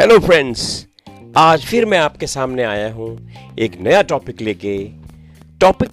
Hello 0.00 0.18
friends 0.18 0.86
आज 1.36 1.64
फिर 1.64 1.84
मैं 1.86 1.98
आपके 1.98 2.26
सामने 2.26 2.62
आया 2.64 2.92
हूँ 2.92 3.32
एक 3.58 3.80
नया 3.80 4.02
टॉपिक 4.02 4.40
लेके। 4.40 4.76
टॉपिक 5.60 5.88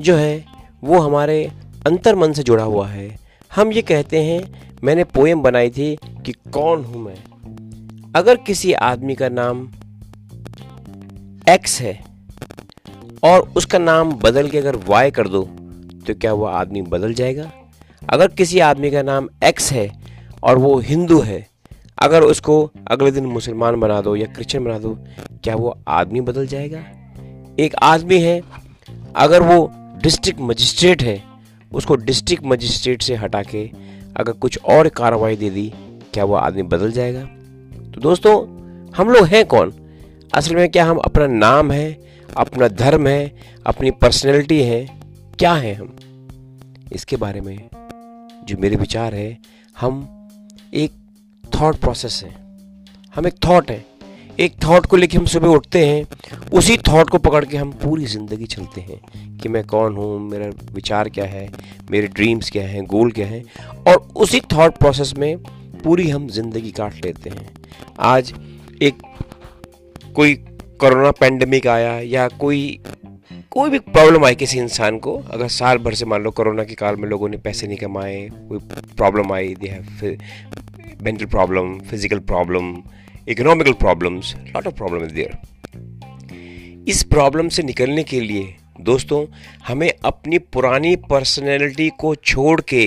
जो 0.00 0.16
है, 0.16 0.44
वो 0.84 0.98
हमारे 0.98 1.52
अंतर 1.86 2.14
मन 2.14 2.32
से 2.32 2.42
जुड़ा 2.42 2.64
हुआ 2.64 2.86
है। 2.88 3.18
हम 3.56 3.72
ये 3.72 3.82
कहते 3.82 4.22
हैं, 4.24 4.70
मैंने 4.84 5.04
पोएम 5.04 5.42
बनाई 5.42 5.70
थी 5.70 5.96
कि 6.26 6.32
कौन 6.32 6.84
हूँ 6.84 7.04
मैं? 7.04 8.12
अगर 8.16 8.36
किसी 8.36 8.72
आदमी 8.72 9.14
का 9.14 9.28
नाम 9.28 9.68
एक्स 11.48 11.80
है 11.80 11.98
और 13.24 13.52
उसका 13.56 13.78
नाम 13.78 14.12
बदल 14.12 14.50
के 14.50 14.58
अगर 14.58 14.76
वाई 14.76 15.10
कर 15.10 15.28
दो 15.28 15.42
तो 16.06 16.14
क्या 16.14 16.32
वो 16.32 16.44
आदमी 16.44 16.82
बदल 16.82 17.14
जाएगा? 17.14 17.52
अगर 18.10 18.28
किसी 18.28 18.58
आदमी 18.60 18.90
का 18.90 19.02
नाम 19.02 19.28
एक्स 19.44 19.72
है 19.72 19.90
और 20.42 20.58
वो 20.58 20.78
हिंदू 20.78 21.20
है 21.20 21.51
अगर 22.02 22.22
उसको 22.22 22.70
अगले 22.88 23.10
दिन 23.10 23.26
मुसलमान 23.26 23.80
बना 23.80 24.00
दो 24.00 24.16
या 24.16 24.26
क्रिश्चियन 24.26 24.64
बना 24.64 24.78
दो, 24.78 24.98
क्या 25.44 25.54
वो 25.54 25.78
आदमी 25.88 26.20
बदल 26.20 26.46
जाएगा? 26.46 26.78
एक 27.60 27.74
आदमी 27.74 28.20
है, 28.20 28.42
अगर 29.16 29.42
वो 29.42 29.72
डिस्ट्रिक्ट 30.02 30.40
मजिस्ट्रेट 30.40 31.02
है, 31.02 31.22
उसको 31.72 31.96
डिस्ट्रिक्ट 31.96 32.44
मजिस्ट्रेट 32.44 33.02
से 33.02 33.14
हटा 33.14 33.42
के 33.42 33.70
अगर 34.16 34.32
कुछ 34.32 34.58
और 34.64 34.88
कार्रवाई 34.88 35.36
दे 35.36 35.50
दी, 35.50 35.72
क्या 36.14 36.24
वो 36.24 36.34
आदमी 36.34 36.62
बदल 36.62 36.92
जाएगा? 36.92 37.22
तो 37.94 38.00
दोस्तों, 38.00 38.36
हम 38.90 39.08
लोग 39.08 39.26
हैं 39.26 39.46
कौन? 39.46 39.72
असल 40.34 40.54
में 40.54 40.70
क्या 40.70 40.84
हम 40.84 40.96
अपना 40.96 41.26
नाम 41.26 41.70
है, 41.70 42.00
अपना 42.36 42.68
धर्म 42.68 43.06
है, 43.06 43.36
अपनी 43.66 43.90
पर्सनैलिटी 43.90 44.62
है, 44.62 45.00
क्या 45.38 45.52
है 45.52 45.74
हम? 45.74 45.96
इसके 46.92 47.16
बारे 47.16 47.40
में 47.40 47.68
जो 48.44 48.56
मेरे 48.58 48.76
विचार 48.76 49.14
है, 49.14 49.38
हम 49.80 50.28
एक 50.74 51.01
थॉट 51.62 51.76
प्रोसेस 51.76 52.22
है। 52.24 52.30
हम 53.14 53.26
एक 53.26 53.34
थॉट 53.44 53.70
है। 53.70 53.84
एक 54.40 54.54
थॉट 54.64 54.86
को 54.86 54.96
लेके 54.96 55.16
हम 55.18 55.24
सुबह 55.26 55.48
उठते 55.48 55.84
हैं, 55.86 56.06
उसी 56.52 56.76
थॉट 56.88 57.10
को 57.10 57.18
पकड़ 57.18 57.44
के 57.44 57.56
हम 57.56 57.70
पूरी 57.82 58.04
ज़िंदगी 58.06 58.44
चलते 58.46 58.80
हैं 58.80 59.38
कि 59.38 59.48
मैं 59.48 59.62
कौन 59.64 59.96
हूँ, 59.96 60.18
मेरा 60.20 60.46
विचार 60.74 61.08
क्या 61.08 61.24
है, 61.24 61.48
मेरे 61.90 62.06
ड्रीम्स 62.08 62.50
क्या 62.50 62.66
हैं 62.68 62.84
गोल 62.86 63.12
क्या 63.12 63.26
हैं। 63.26 63.42
और 63.88 64.08
उसी 64.16 64.40
थॉट 64.52 64.78
प्रोसेस 64.78 65.12
में 65.18 65.36
पूरी 65.84 66.08
हम 66.10 66.26
ज़िंदगी 66.28 66.70
काट 66.70 67.04
लेते 67.04 67.30
हैं। 67.30 67.48
आज 68.00 68.32
एक 68.82 69.02
कोई 70.16 70.34
कोरोना 70.80 71.10
पेंडेमिक 71.10 71.66
आया 71.66 71.98
या 72.00 72.26
कोई 72.40 72.80
कोई 73.52 73.70
भी 73.70 73.78
प्रॉब्लम 73.78 74.24
आई 74.24 74.34
किसी 74.34 74.58
इंसान 74.58 74.98
को, 74.98 75.16
अगर 75.30 75.48
साल 75.50 75.78
भर 75.78 75.94
से 75.94 76.04
मान 76.04 76.22
लो 76.22 76.30
कोरोना 76.30 76.64
के 76.64 76.74
काल 76.74 76.96
में 76.96 77.08
लोगों 77.08 77.28
ने 77.28 77.36
पैसे 77.36 77.66
नहीं 77.66 77.78
कमाए, 77.78 78.28
कोई 78.48 78.58
problem 78.96 79.32
I 79.32 79.54
they 79.54 79.68
have 79.68 80.16
mental 81.02 81.26
problem 81.26 81.78
physical 81.80 82.18
problem 82.26 82.74
economical 83.28 83.72
problems 83.80 84.34
lot 84.36 84.66
of 84.66 84.74
problem 84.74 85.04
is 85.04 85.14
there 85.14 85.38
इस 86.88 87.02
प्रॉब्लम 87.04 87.48
से 87.48 87.62
निकलने 87.62 88.02
के 88.04 88.20
लिए, 88.20 88.54
दोस्तों, 88.80 89.24
हमें 89.66 89.92
अपनी 90.04 90.38
पुरानी 90.38 90.94
पर्सनैलिटी 91.10 91.88
को 92.00 92.14
छोड़ 92.14 92.60
के 92.60 92.86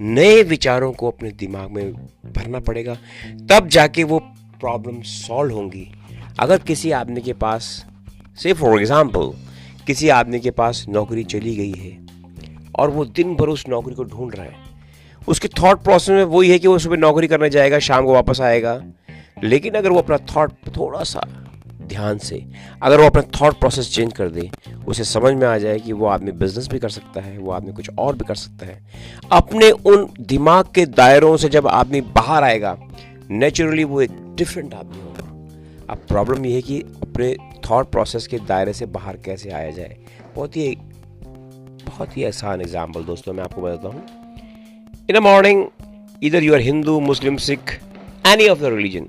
नए 0.00 0.42
विचारों 0.42 0.92
को 0.92 1.10
अपने 1.10 1.30
दिमाग 1.32 1.70
में 1.70 1.92
भरना 1.92 2.60
पड़ेगा, 2.60 2.94
तब 3.50 3.68
जाके 3.68 4.04
वो 4.04 4.18
प्रॉब्लम 4.60 5.00
सॉल्व 5.02 5.54
होंगी। 5.54 5.86
अगर 6.40 6.58
किसी 6.58 6.90
आदमी 6.92 7.20
के 7.20 7.32
पास 7.34 7.86
से 8.38 8.52
फॉर 8.52 8.78
एग्ज़ाम्पल 8.80 9.32
किसी 9.86 10.08
आदमी 10.10 10.40
के 10.40 10.50
पास 10.52 10.84
नौकरी 10.88 11.24
चली 11.26 11.54
गई 11.56 11.72
है, 11.74 11.96
और 12.78 12.90
वो 12.90 13.04
दिन 13.06 13.34
भर 13.36 13.48
उस 13.48 13.68
नौकरी 13.68 13.94
को 13.94 14.04
ढूंढ 14.04 14.34
रहा 14.34 14.46
है 14.46 14.64
उसके 15.28 15.48
थॉट 15.62 15.82
प्रोसेस 15.82 16.08
में 16.08 16.24
वही 16.24 16.50
है 16.50 16.58
कि 16.58 16.68
वो 16.68 16.78
सुबह 16.78 16.96
नौकरी 16.96 17.28
करने 17.28 17.50
जाएगा, 17.50 17.78
शाम 17.78 18.04
को 18.04 18.14
वापस 18.14 18.40
आएगा। 18.40 18.80
लेकिन 19.44 19.74
अगर 19.74 19.90
वो 19.90 19.98
अपना 19.98 20.16
थॉट 20.26 20.52
थोड़ा 20.76 21.02
सा 21.04 21.26
ध्यान 21.82 22.18
से, 22.18 22.42
अगर 22.82 23.00
वो 23.00 23.06
अपना 23.06 23.22
थॉट 23.40 23.58
प्रोसेस 23.60 23.94
चेंज 23.94 24.12
कर 24.12 24.28
दे, 24.28 24.50
उसे 24.86 25.04
समझ 25.04 25.32
में 25.34 25.46
आ 25.46 25.56
जाए 25.58 25.78
कि 25.78 25.92
वो 25.92 26.06
आदमी 26.06 26.32
बिज़नेस 26.32 26.68
भी 26.68 26.78
कर 26.78 26.88
सकता 26.88 27.20
है, 27.20 27.36
वो 27.38 27.52
आदमी 27.52 27.72
कुछ 27.72 27.90
और 27.98 28.16
भी 28.16 28.24
कर 28.24 28.34
सकता 28.34 28.66
है। 28.66 28.80
अपने 29.32 29.70
उन 29.70 30.08
दिमाग 30.20 30.72
के 30.74 30.86
दायरों 30.86 31.36
से 31.36 31.48
जब 31.48 31.66
आदमी 31.66 32.00
बाहर 32.00 32.44
आएगा 32.44 32.76
नेचुरली 33.30 33.84
वो 33.84 34.00
एक 34.02 34.10
डिफरेंट 34.36 34.74
आदमी 34.74 35.00
होगा। 35.00 35.92
अब 35.92 36.06
प्रॉब्लम 36.08 36.46
ये 36.46 36.54
है 36.54 36.62
कि 36.62 36.80
अपने 37.02 37.34
थॉट 37.70 37.90
प्रोसेस 37.90 38.26
के 38.26 38.38
दायरे 38.38 38.72
से 38.72 38.86
बाहर 38.88 39.16
कैसे 39.16 39.50
आया 39.50 39.70
जाए। 39.70 39.96
बहुत 40.34 40.56
ही 40.56 40.76
बहुत 41.86 42.16
ही 42.16 42.24
आसान 42.24 42.60
एग्ज़ाम्पल 42.60 43.04
दोस्तों, 43.04 43.32
मैं 43.32 43.44
आपको 43.44 43.62
बताता 43.62 43.88
हूँ। 43.88 44.25
इन 45.10 45.16
अ 45.16 45.20
मॉर्निंग 45.20 45.64
इधर 46.22 46.42
you 46.42 46.54
are 46.54 46.60
Hindu 46.60 46.98
Muslim 47.00 47.36
Sikh 47.36 47.72
any 48.26 48.46
of 48.48 48.58
the 48.58 48.64
religion 48.64 49.06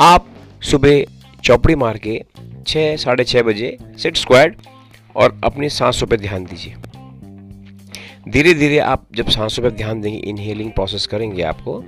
आप 0.00 0.26
सुबह 0.62 1.04
चौपड़ी 1.44 1.74
मार 1.74 1.98
के 1.98 2.22
छः 2.66 2.96
साढ़े 2.96 3.24
छः 3.24 3.42
बजे 3.42 3.76
सिट 4.02 4.16
स्क्वाड 4.16 4.56
और 5.16 5.40
अपनी 5.44 5.68
सांसों 5.68 6.06
पर 6.06 6.16
ध्यान 6.16 6.44
दीजिए। 6.44 6.74
धीरे 8.28 8.52
धीरे 8.54 8.78
आप 8.78 9.06
जब 9.16 9.28
सांसों 9.28 9.62
पर 9.62 9.70
ध्यान 9.70 10.00
देंगे 10.00 10.18
इनहेलिंग 10.18 10.70
प्रोसेस 10.70 11.06
करेंगे 11.06 11.42
आपको 11.42 11.80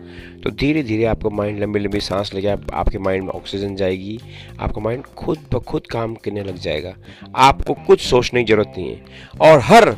तो 0.45 0.51
धीरे 0.51 0.83
धीरे 0.83 1.05
आपको 1.05 1.31
माइंड 1.31 1.61
लंबी 1.61 1.81
लंबी 1.81 2.01
सांस 2.01 2.35
लेके 2.35 2.49
आप, 2.49 2.67
आपके 2.75 2.99
माइंड 2.99 3.25
में 3.25 3.31
ऑक्सीजन 3.31 3.77
जाएगी 3.77 4.19
आपका 4.61 4.83
माइंड 4.83 5.05
खुद 5.17 5.39
ब 5.53 5.59
खुद 5.59 5.87
काम 5.87 6.15
करने 6.15 6.43
लग 6.43 6.59
जाएगा। 6.59 6.95
आपको 7.37 7.75
कुछ 7.87 8.01
सोचने 8.01 8.45
की 8.45 8.53
ज़रूरत 8.53 8.75
नहीं 8.79 8.91
है। 8.91 9.05
और 9.41 9.61
हर 9.61 9.97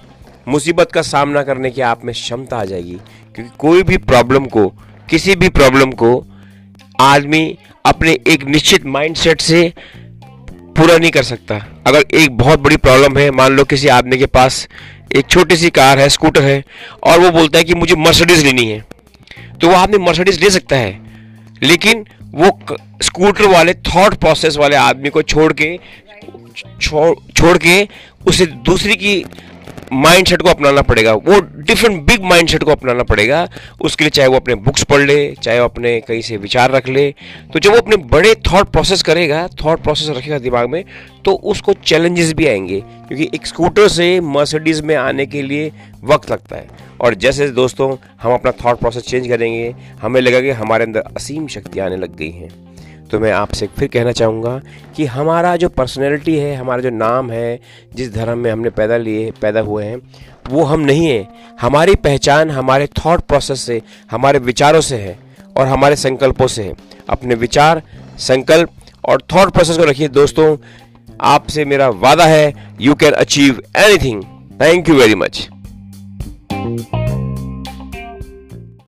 मुसीबत 0.49 0.93
का 0.93 1.03
सामना 1.03 1.43
करने 1.43 1.71
की 1.71 1.81
आप 1.83 2.05
में 2.05 2.13
क्षमता 2.15 2.57
आ 2.57 2.65
जाएगी। 2.65 2.99
क्योंकि 3.35 3.51
कोई 3.59 3.83
भी 3.83 3.97
प्रॉब्लम 3.97 4.45
को, 4.47 4.67
किसी 5.09 5.35
भी 5.37 5.49
प्रॉब्लम 5.51 5.91
को 5.93 6.13
आदमी 7.01 7.59
अपने 7.87 8.19
एक 8.27 8.45
निश्चित 8.47 8.87
माइंडसेट 8.87 9.41
से 9.41 9.73
पूरा 9.97 10.97
नहीं 10.97 11.11
कर 11.11 11.23
सकता। 11.23 11.57
अगर 11.87 12.05
एक 12.15 12.37
बहुत 12.37 12.61
बड़ी 12.61 12.77
प्रॉब्लम 12.77 13.19
है, 13.19 13.31
मान 13.31 13.53
लो 13.53 13.65
किसी 13.65 13.89
आदमी 13.89 14.19
के 14.19 14.27
पास 14.29 14.67
एक 15.17 15.27
छोटी 15.27 15.57
सी 15.57 15.71
कार 15.71 15.99
है 15.99 16.09
स्कूटर 16.09 16.43
है, 16.43 16.63
और 17.05 17.21
वो 17.21 17.31
बोलता 17.31 17.59
है 17.59 17.65
कि 17.65 17.75
मुझे 17.75 17.95
मर्सिडीज 17.97 18.45
लेनी 18.45 18.67
है 18.67 18.85
तो 19.61 19.69
वो 19.69 19.75
आदमी 19.75 19.99
मर्सिडीज 19.99 20.41
ले 20.43 20.51
सकता 20.51 20.77
है। 20.77 21.01
लेकिन 21.63 22.05
वो 22.33 22.59
स्कूटर 23.03 23.47
वाले 23.47 23.75
थॉट 23.87 24.15
प्रोसेस 24.15 24.57
वाले 24.57 24.77
आदमी 24.77 25.09
को 25.09 25.23
छोड़ 25.25 25.53
के 25.53 25.79
छोड़ 26.81 27.15
छोड़ 27.33 27.57
के 27.59 27.77
उसे 28.27 28.47
दूसरी 28.47 28.95
की 28.97 29.15
माइंडसेट 29.93 30.43
को 30.43 30.49
अपनाना 30.49 30.83
पड़ेगा। 30.83 31.13
वो 31.13 31.41
डिफरेंट 31.41 32.03
बिग 32.03 32.23
माइंडसेट 32.23 32.63
को 32.63 32.71
अपनाना 32.71 33.03
पड़ेगा। 33.03 33.49
उसके 33.81 34.05
लिए 34.05 34.11
चाहे 34.11 34.29
वो 34.29 34.37
अपने 34.37 34.55
बुक्स 34.55 34.85
पढ़ 34.85 35.01
ले, 35.01 35.35
चाहे 35.43 35.59
वो 35.59 35.65
अपने 35.65 36.01
कहीं 36.01 36.23
से 36.23 36.37
विचार 36.37 36.71
रख 36.71 36.89
ले। 36.89 37.15
तो 37.53 37.59
जब 37.59 37.71
वो 37.71 37.77
अपने 37.77 37.97
बड़े 37.97 38.35
थॉट 38.35 38.69
प्रोसेस 38.69 39.03
करेगा 39.03 39.49
थॉट 39.65 39.83
प्रोसेस 39.83 40.17
रखेगा 40.17 40.39
दिमाग 40.39 40.69
में 40.69 40.85
तो 41.25 41.33
उसको 41.33 41.73
चैलेंजेस 41.73 42.33
भी 42.33 42.47
आएँगे। 42.47 42.81
क्योंकि 42.81 43.31
एक 43.35 43.47
स्कूटर 43.47 43.89
से 43.89 44.21
मर्सिडीज 44.21 44.81
में 44.81 44.95
आने 44.97 45.27
के 45.27 45.43
लिए 45.43 45.73
वक्त 46.05 46.31
लगता 46.31 46.57
है। 46.57 46.67
और 47.01 47.15
जैसे 47.15 47.49
दोस्तों, 47.49 47.97
हम 48.23 48.35
अपना 48.35 48.53
थॉट 48.53 48.79
प्रोसेस 48.79 49.03
चेंज 49.03 49.29
करेंगे, 49.29 49.75
हमें 50.03 50.21
लगेगा 50.21 50.41
कि 50.41 50.51
हमारे 50.51 50.85
अंदर 50.85 51.01
असीम 51.01 51.47
शक्ति 51.47 51.81
आने 51.81 51.97
लग 51.97 52.17
गई 52.17 52.31
हैं। 52.31 52.68
तो 53.11 53.21
मैं 53.21 53.33
आपसे 53.33 53.67
फिर 53.67 53.89
कहना 53.89 54.13
चाहूँगा 54.13 54.61
कि 54.97 55.05
हमारा 55.05 55.57
जो 55.57 55.69
पर्सनैलिटी 55.69 56.37
है, 56.37 56.55
हमारा 56.57 56.83
जो 56.83 56.91
नाम 56.91 57.31
है, 57.31 57.61
जिस 57.95 58.15
धर्म 58.15 58.39
में 58.39 58.51
हमने 58.51 58.71
पैदा 58.71 58.97
लिए, 58.97 59.31
पैदा 59.31 59.61
हुए 59.61 59.85
हैं, 59.85 60.01
वो 60.51 60.65
हम 60.65 60.81
नहीं 60.81 61.07
हैं। 61.07 61.29
हमारी 61.61 61.95
पहचान 61.95 62.51
हमारे 62.51 62.87
थॉट 62.87 63.21
प्रोसेस 63.21 63.61
से, 63.61 63.83
हमारे 64.11 64.39
विचारों 64.39 64.81
से 64.81 64.97
है 64.97 65.19
और 65.57 65.67
हमारे 65.67 65.97
संकल्पों 65.97 66.47
से 66.47 66.63
है। 66.63 66.75
अपने 67.09 67.35
विचार, 67.35 67.83
संकल्प 68.19 68.71
और 69.05 69.23
थॉट 69.33 69.53
प्रोसेस 69.53 69.77
को 69.77 69.85
रखिए। 69.85 70.09
दोस्तों, 70.09 70.57
आपसे 71.21 71.65
मेरा 71.65 71.89
वादा 71.89 72.25
है 72.25 72.75
you 72.81 72.95
can 72.95 73.13
achieve 73.13 73.63
anything 73.77 74.23
thank 74.63 74.89
you 74.89 74.95
very 74.95 75.15
much 75.15 75.49